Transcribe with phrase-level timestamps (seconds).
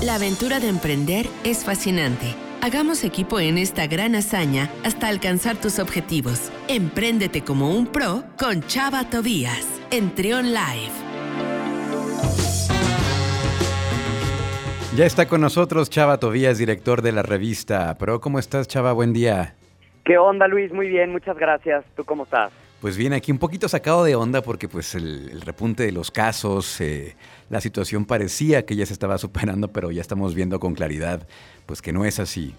[0.00, 2.36] La aventura de emprender es fascinante.
[2.62, 6.52] Hagamos equipo en esta gran hazaña hasta alcanzar tus objetivos.
[6.68, 10.92] Empréndete como un pro con Chava Tobías en Trion Live.
[14.94, 18.20] Ya está con nosotros Chava Tobías, director de la revista Pro.
[18.20, 18.92] ¿Cómo estás, Chava?
[18.92, 19.56] Buen día.
[20.04, 20.72] ¿Qué onda, Luis?
[20.72, 21.84] Muy bien, muchas gracias.
[21.96, 22.52] ¿Tú cómo estás?
[22.80, 26.80] Pues bien, aquí un poquito sacado de onda porque pues el, repunte de los casos,
[26.80, 27.16] eh,
[27.50, 31.26] la situación parecía que ya se estaba superando, pero ya estamos viendo con claridad
[31.66, 32.54] pues que no es así,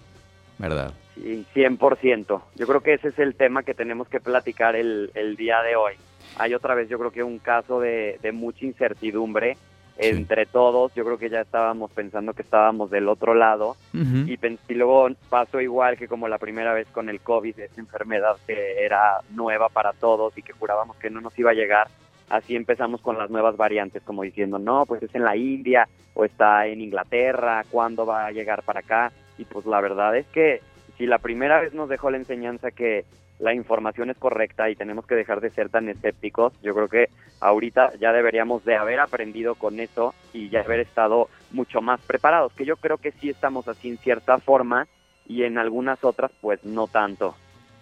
[0.58, 0.94] ¿verdad?
[1.16, 2.42] Sí, 100%.
[2.56, 5.94] Yo creo que ese es el tema que tenemos que platicar el, día de hoy.
[6.38, 9.58] Hay otra vez, yo creo que un caso de mucha incertidumbre
[10.00, 10.94] entre todos.
[10.96, 15.60] Yo creo que ya estábamos pensando que estábamos del otro lado y, y, luego pasó
[15.60, 19.92] igual que como la primera vez con el COVID, esa enfermedad que era nueva para
[19.94, 21.88] todos y que jurábamos que no nos iba a llegar.
[22.30, 26.24] Así empezamos con las nuevas variantes, como diciendo, no, pues es en la India o
[26.24, 29.12] está en Inglaterra, ¿cuándo va a llegar para acá?
[29.38, 30.62] Y pues la verdad es que
[30.98, 33.06] si la primera vez nos dejó la enseñanza que
[33.40, 36.54] la información es correcta y tenemos que dejar de ser tan escépticos.
[36.62, 37.10] Yo creo que
[37.40, 42.54] ahorita ya deberíamos de haber aprendido con eso y ya haber estado mucho más preparados,
[42.54, 44.88] que yo creo que sí estamos así en cierta forma
[45.26, 47.36] y en algunas otras pues no tanto.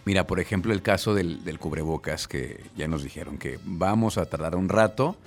[0.05, 4.55] Mira, por ejemplo, el caso del, cubrebocas, que ya nos dijeron que vamos a tardar
[4.55, 5.17] un rato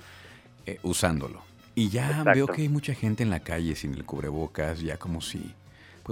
[0.65, 1.41] eh, usándolo.
[1.75, 5.21] Y ya veo que hay mucha gente en la calle sin el cubrebocas, ya como
[5.21, 5.53] si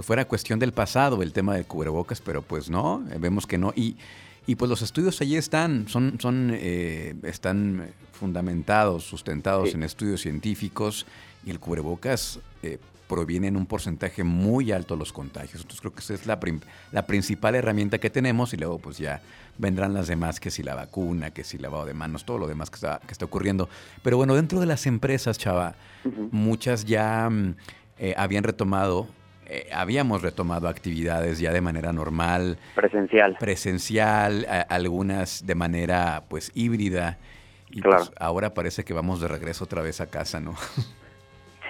[0.00, 3.74] pues fuera cuestión del pasado el tema del cubrebocas, pero pues no, vemos que no.
[3.76, 3.98] Y,
[4.46, 11.04] y pues los estudios allí están, son, son, eh, están fundamentados, sustentados en estudios científicos
[11.44, 15.56] y el cubrebocas eh, proviene en un porcentaje muy alto de los contagios.
[15.56, 16.40] Entonces creo que esa es la,
[16.92, 19.20] la principal herramienta que tenemos y luego pues ya
[19.58, 22.70] vendrán las demás, que si la vacuna, que si lavado de manos, todo lo demás
[22.70, 23.68] que está, que está ocurriendo.
[24.02, 25.74] Pero bueno, dentro de las empresas, Chava,
[26.30, 27.54] muchas ya mm,
[27.98, 29.06] eh, habían retomado
[29.50, 32.56] eh, habíamos retomado actividades ya de manera normal.
[32.74, 33.36] Presencial.
[33.38, 37.18] Presencial, algunas de manera pues híbrida.
[37.70, 40.54] Y pues, ahora parece que vamos de regreso otra vez a casa, ¿no?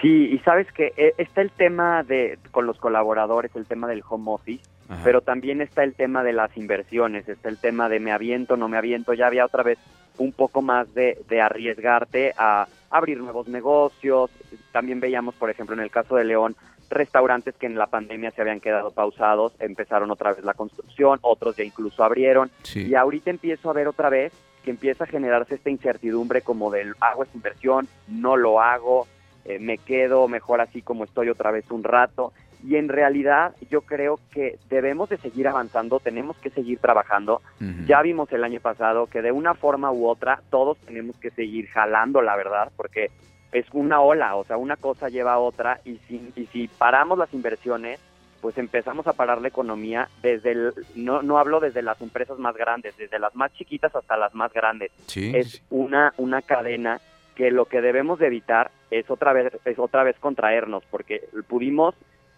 [0.00, 4.02] Sí, y sabes que eh, está el tema de con los colaboradores, el tema del
[4.08, 4.64] home office,
[5.04, 8.68] pero también está el tema de las inversiones, está el tema de me aviento, no
[8.68, 9.78] me aviento, ya había otra vez
[10.20, 14.30] un poco más de, de arriesgarte a abrir nuevos negocios.
[14.70, 16.56] También veíamos, por ejemplo, en el caso de León,
[16.90, 21.56] restaurantes que en la pandemia se habían quedado pausados, empezaron otra vez la construcción, otros
[21.56, 24.32] ya incluso abrieron, y ahorita empiezo a ver otra vez
[24.64, 29.06] que empieza a generarse esta incertidumbre como del hago esta inversión, no lo hago,
[29.46, 32.32] eh, me quedo mejor así como estoy otra vez un rato,
[32.66, 37.40] y en realidad yo creo que debemos de seguir avanzando, tenemos que seguir trabajando.
[37.86, 41.68] Ya vimos el año pasado que de una forma u otra todos tenemos que seguir
[41.68, 43.10] jalando, la verdad, porque
[43.52, 47.18] es una ola, o sea, una cosa lleva a otra y si, y si paramos
[47.18, 47.98] las inversiones,
[48.40, 52.56] pues empezamos a parar la economía desde el, no, no hablo desde las empresas más
[52.56, 54.92] grandes, desde las más chiquitas hasta las más grandes.
[55.14, 57.00] es una, una cadena
[57.34, 61.94] que lo que debemos de evitar es otra vez, es otra vez contraernos, porque pudimos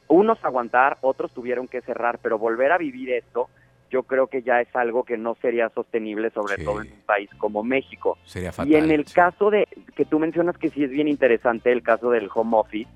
[0.08, 3.48] unos aguantar, otros tuvieron que cerrar, pero volver a vivir esto
[3.92, 7.28] yo creo que ya es algo que no sería sostenible, sobre todo en un país
[7.36, 8.16] como México.
[8.24, 11.70] Sería fatal, y en el caso de que tú mencionas que sí es bien interesante
[11.70, 12.90] el caso del home office,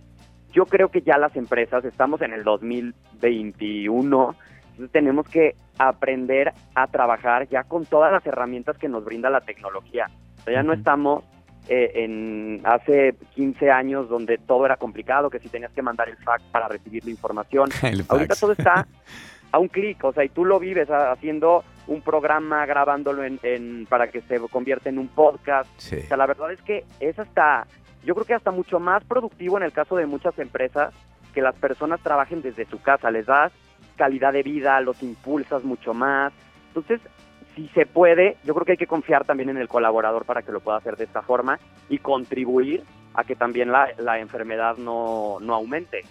[0.53, 4.35] yo creo que ya las empresas, estamos en el 2021,
[4.91, 10.07] tenemos que aprender a trabajar ya con todas las herramientas que nos brinda la tecnología.
[10.39, 11.25] O sea, ya no estamos
[11.69, 16.17] eh, en hace 15 años donde todo era complicado, que si tenías que mandar el
[16.19, 17.69] fax para recibir la información.
[18.09, 18.87] Ahorita todo está
[19.53, 24.09] a un clic, o sea, y tú lo vives haciendo un programa, grabándolo en, para
[24.09, 25.71] que se convierta en un podcast.
[25.79, 27.67] O sea, la verdad es que es hasta,
[28.05, 30.93] yo creo que hasta mucho más productivo en el caso de muchas empresas
[31.33, 33.53] que las personas trabajen desde su casa, les das
[33.97, 36.33] calidad de vida, los impulsas mucho más.
[36.69, 37.01] Entonces,
[37.57, 40.53] si se puede, yo creo que hay que confiar también en el colaborador para que
[40.53, 41.59] lo pueda hacer de esta forma
[41.89, 42.85] y contribuir
[43.15, 46.05] a que también la, la enfermedad no, no aumente.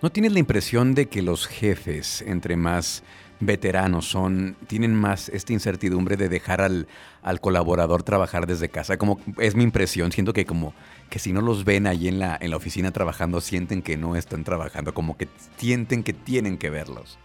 [0.00, 3.04] ¿No tienes la impresión de que los jefes, entre más
[3.40, 6.88] veteranos son, tienen más esta incertidumbre de dejar al,
[7.22, 8.96] al, colaborador trabajar desde casa?
[8.96, 10.72] Como es mi impresión, siento que como
[11.10, 14.16] que si no los ven ahí en la, en la oficina trabajando, sienten que no
[14.16, 15.28] están trabajando, como que
[15.58, 17.18] sienten que tienen que verlos.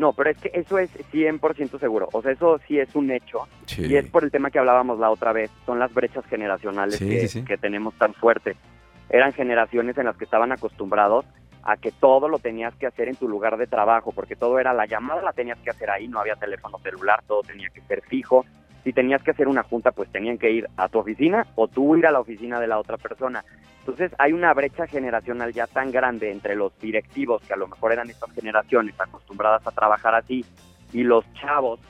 [0.00, 2.08] No, pero es que eso es 100% seguro.
[2.14, 3.46] O sea, eso sí es un hecho.
[3.76, 5.50] Y es por el tema que hablábamos la otra vez.
[5.66, 8.56] Son las brechas generacionales que, que tenemos tan fuertes.
[9.10, 11.26] Eran generaciones en las que estaban acostumbrados
[11.64, 14.72] a que todo lo tenías que hacer en tu lugar de trabajo, porque todo era
[14.72, 18.00] la llamada la tenías que hacer ahí, no había teléfono celular, todo tenía que ser
[18.00, 18.46] fijo.
[18.84, 21.96] Si tenías que hacer una junta, pues tenían que ir a tu oficina o tú
[21.96, 23.44] ir a la oficina de la otra persona.
[23.80, 27.92] Entonces hay una brecha generacional ya tan grande entre los directivos, que a lo mejor
[27.92, 30.44] eran estas generaciones acostumbradas a trabajar así,
[30.92, 31.80] y los chavos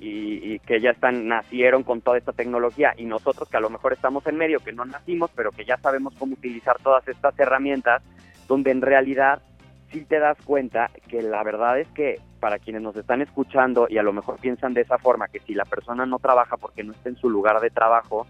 [0.00, 3.92] y, que ya están nacieron con toda esta tecnología y nosotros que a lo mejor
[3.92, 8.02] estamos en medio que no nacimos pero que ya sabemos cómo utilizar todas estas herramientas
[8.46, 9.42] donde en realidad
[9.90, 13.98] sí te das cuenta que la verdad es que para quienes nos están escuchando y
[13.98, 16.92] a lo mejor piensan de esa forma, que si la persona no trabaja porque no
[16.92, 18.26] está en su lugar de trabajo,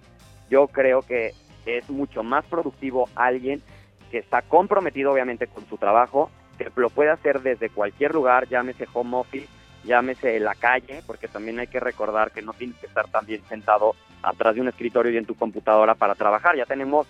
[0.50, 1.32] yo creo que
[1.66, 3.62] es mucho más productivo alguien
[4.10, 8.86] que está comprometido obviamente con su trabajo, que lo puede hacer desde cualquier lugar, llámese
[8.92, 9.48] home office,
[9.84, 13.94] llámese la calle, porque también hay que recordar que no tienes que estar también sentado
[14.22, 16.56] atrás de un escritorio y en tu computadora para trabajar.
[16.56, 17.06] Ya tenemos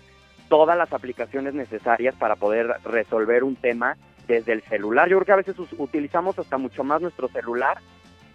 [0.49, 3.95] todas las aplicaciones necesarias para poder resolver un tema
[4.29, 5.09] desde el celular.
[5.09, 7.79] Yo creo que a veces utilizamos hasta mucho más nuestro celular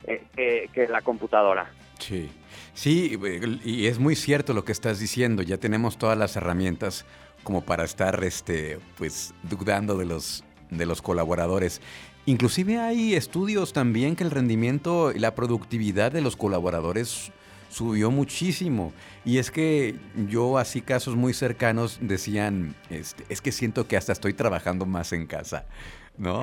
[0.07, 1.71] eh, que, la computadora.
[1.99, 2.31] Sí,
[2.75, 3.19] sí,
[3.65, 5.43] y es muy cierto lo que estás diciendo.
[5.43, 7.07] Ya tenemos todas las herramientas
[7.45, 11.81] como para estar, este, pues, dudando de los de los colaboradores.
[12.27, 17.33] Inclusive hay estudios también que el rendimiento y la productividad de los colaboradores
[17.75, 18.93] subió muchísimo.
[19.25, 19.97] Y es que
[20.29, 25.13] yo, así casos muy cercanos, decían, este, es que siento que hasta estoy trabajando más
[25.13, 25.67] en casa.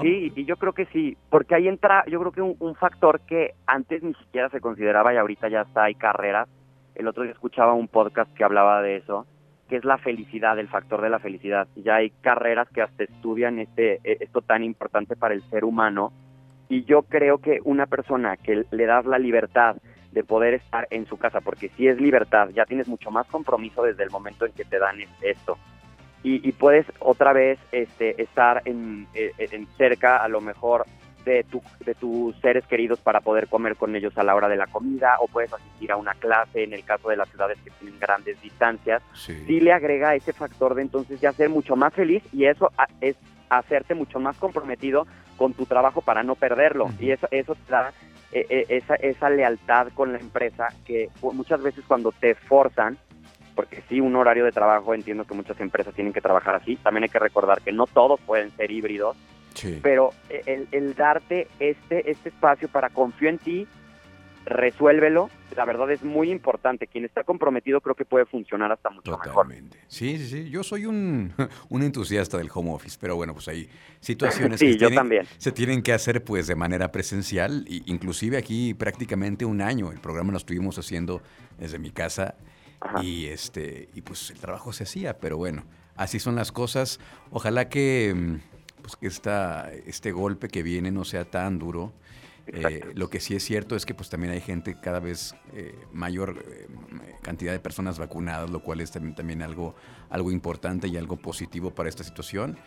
[0.01, 3.53] Sí, y yo creo que sí, porque ahí entra, yo creo que un, factor que
[3.65, 6.49] antes ni siquiera se consideraba y ahorita ya está, hay carreras.
[6.93, 9.25] El otro día escuchaba un podcast que hablaba de eso,
[9.69, 11.69] que es la felicidad, el factor de la felicidad.
[11.77, 16.11] Ya hay carreras que hasta estudian este, e, esto tan importante para el ser humano.
[16.67, 19.77] Y yo creo que una persona que le das la libertad
[20.11, 23.83] de poder estar en su casa, porque si es libertad, ya tienes mucho más compromiso
[23.83, 25.57] desde el momento en que te dan esto.
[26.23, 30.85] Y, puedes otra vez este, estar en, e, e, en, cerca, a lo mejor,
[31.25, 34.55] de, tu, de tus seres queridos para poder comer con ellos a la hora de
[34.55, 37.71] la comida, o puedes asistir a una clase, en el caso de las ciudades que
[37.71, 39.01] tienen grandes distancias.
[39.13, 43.15] Sí, le agrega ese factor de entonces ya ser mucho más feliz y eso es
[43.49, 45.07] hacerte mucho más comprometido
[45.37, 46.89] con tu trabajo para no perderlo.
[46.99, 47.91] Y eso, eso te da
[48.31, 52.97] esa, esa lealtad con la empresa que muchas veces cuando te forzan,
[53.55, 57.03] porque sí, un horario de trabajo, entiendo que muchas empresas tienen que trabajar así, también
[57.03, 59.17] hay que recordar que no todos pueden ser híbridos,
[59.81, 60.11] pero
[60.45, 63.67] el, el, darte este, este espacio para confío en ti,
[64.45, 65.29] resuélvelo.
[65.55, 66.87] La verdad es muy importante.
[66.87, 69.79] Quien está comprometido creo que puede funcionar hasta mucho Totalmente.
[69.87, 70.49] Sí, sí, sí.
[70.49, 71.33] Yo soy un,
[71.69, 76.23] un, entusiasta del home office, pero bueno, pues hay situaciones que se tienen que hacer
[76.23, 77.65] pues de manera presencial.
[77.67, 81.21] Inclusive aquí prácticamente un año el programa lo estuvimos haciendo
[81.57, 82.35] desde mi casa
[83.01, 85.63] y este y pues el trabajo se hacía, pero bueno,
[85.95, 86.99] así son las cosas.
[87.29, 88.35] Ojalá que mm,
[88.81, 91.93] pues que esta, este golpe que viene no sea tan duro
[92.47, 95.75] eh, lo que sí es cierto es que pues también hay gente cada vez eh,
[95.93, 96.67] mayor eh,
[97.21, 99.75] cantidad de personas vacunadas, lo cual es también, también algo,
[100.09, 102.57] algo importante y algo positivo para esta situación.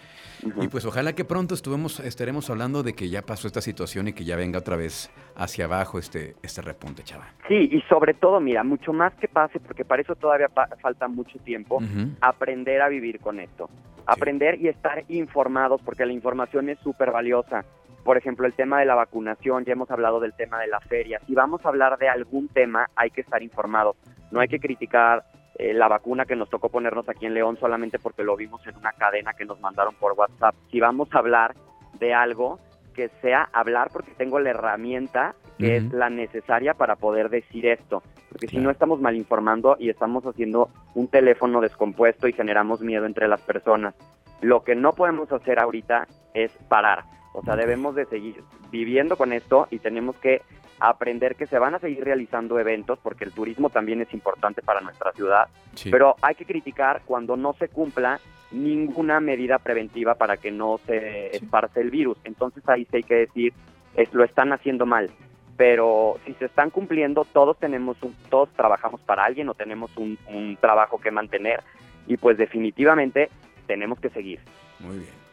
[0.60, 4.12] Y pues ojalá que pronto estuvemos, estaremos hablando de que ya pasó esta situación y
[4.12, 7.26] que ya venga otra vez hacia abajo este, este repunte, chava.
[7.48, 10.48] Sí, y sobre todo, mira, mucho más que pase, porque para eso todavía
[10.80, 11.80] falta mucho tiempo,
[12.20, 13.68] aprender a vivir con esto.
[14.06, 17.64] Aprender y estar informados, porque la información es súper valiosa
[18.04, 21.20] por ejemplo, el tema de la vacunación, ya hemos hablado del tema de la feria.
[21.26, 23.96] Si vamos a hablar de algún tema, hay que estar informados.
[24.30, 25.24] No hay que criticar
[25.56, 28.76] eh, la vacuna que nos tocó ponernos aquí en León solamente porque lo vimos en
[28.76, 30.54] una cadena que nos mandaron por WhatsApp.
[30.70, 31.54] Si vamos a hablar
[31.98, 32.58] de algo,
[32.94, 38.02] que sea hablar porque tengo la herramienta que es la necesaria para poder decir esto.
[38.28, 43.06] Porque si no estamos mal informando y estamos haciendo un teléfono descompuesto y generamos miedo
[43.06, 43.94] entre las personas.
[44.40, 47.04] Lo que no podemos hacer ahorita es parar.
[47.34, 50.42] O sea, debemos de seguir viviendo con esto y tenemos que
[50.78, 54.80] aprender que se van a seguir realizando eventos porque el turismo también es importante para
[54.80, 55.48] nuestra ciudad,
[55.90, 58.20] pero hay que criticar cuando no se cumpla
[58.52, 62.18] ninguna medida preventiva para que no se esparce el virus.
[62.22, 63.52] Entonces ahí sí hay que decir,
[63.96, 65.10] es, lo están haciendo mal.
[65.56, 70.18] Pero si se están cumpliendo, todos tenemos un, todos trabajamos para alguien o tenemos un,
[70.28, 71.62] un trabajo que mantener
[72.06, 73.28] y pues definitivamente
[73.66, 74.40] tenemos que seguir.
[74.80, 75.23] Muy bien.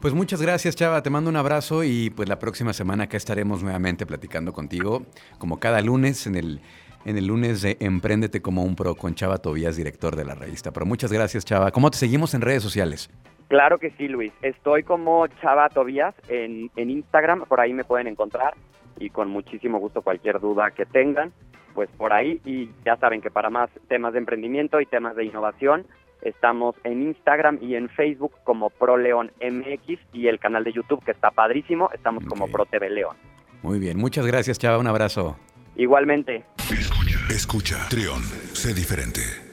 [0.00, 1.02] Pues muchas gracias, Chava.
[1.02, 5.06] Te mando un abrazo y pues la próxima semana acá estaremos nuevamente platicando contigo,
[5.38, 6.60] como cada lunes en el,
[7.04, 10.70] en el lunes de Emprendete como un pro con Chava Tobías, director de la revista.
[10.72, 11.70] Pero muchas gracias, Chava.
[11.70, 13.10] ¿Cómo te seguimos en redes sociales?
[13.48, 14.32] Claro que sí, Luis.
[14.42, 18.54] Estoy como Chava Tobías en, en Instagram, por ahí me pueden encontrar
[18.98, 21.32] y con muchísimo gusto cualquier duda que tengan,
[21.74, 22.40] pues por ahí.
[22.44, 25.86] Y ya saben que para más temas de emprendimiento y temas de innovación,
[26.22, 31.12] Estamos en Instagram y en Facebook como ProLeón MX y el canal de YouTube que
[31.12, 33.16] está padrísimo, estamos como Pro TV León.
[33.62, 35.36] Muy bien, muchas gracias Chava, un abrazo.
[35.76, 36.44] Igualmente.
[36.70, 37.18] Escucha.
[37.30, 39.45] Escucha, Trión, sé diferente.